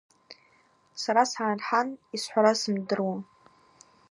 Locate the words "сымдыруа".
2.61-3.17